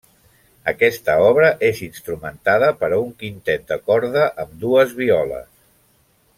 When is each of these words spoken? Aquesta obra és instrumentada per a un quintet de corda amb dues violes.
Aquesta 0.69 1.17
obra 1.25 1.51
és 1.67 1.81
instrumentada 1.89 2.71
per 2.81 2.91
a 2.91 2.99
un 3.03 3.13
quintet 3.21 3.69
de 3.73 3.79
corda 3.91 4.27
amb 4.45 4.59
dues 4.67 4.99
violes. 5.05 5.49